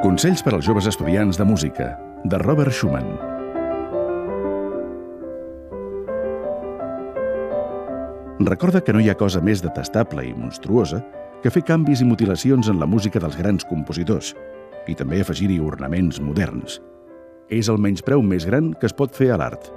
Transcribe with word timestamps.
Consells 0.00 0.40
per 0.40 0.54
als 0.56 0.64
joves 0.64 0.86
estudiants 0.88 1.36
de 1.36 1.44
música, 1.44 1.90
de 2.24 2.38
Robert 2.40 2.72
Schumann. 2.72 3.10
Recorda 8.48 8.80
que 8.80 8.94
no 8.96 9.02
hi 9.04 9.10
ha 9.12 9.16
cosa 9.20 9.42
més 9.44 9.60
detestable 9.60 10.24
i 10.24 10.32
monstruosa 10.32 11.02
que 11.42 11.52
fer 11.52 11.66
canvis 11.68 12.00
i 12.00 12.08
mutilacions 12.08 12.70
en 12.72 12.80
la 12.80 12.88
música 12.88 13.20
dels 13.20 13.36
grans 13.36 13.68
compositors 13.68 14.32
i 14.88 14.96
també 14.96 15.20
afegir-hi 15.20 15.60
ornaments 15.60 16.16
moderns. 16.24 16.80
És 17.52 17.68
el 17.68 17.76
menyspreu 17.76 18.24
més 18.24 18.48
gran 18.48 18.72
que 18.72 18.88
es 18.88 18.96
pot 18.96 19.12
fer 19.12 19.34
a 19.34 19.36
l'art. 19.36 19.68